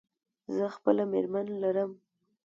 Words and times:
زه 0.55 0.65
خپله 0.75 1.03
مېرمن 1.11 1.47
لرم. 1.61 1.91